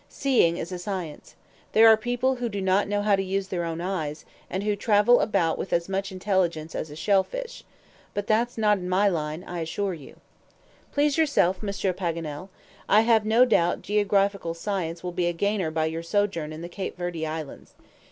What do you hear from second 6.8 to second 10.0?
a shell fish. But that's not in my line, I assure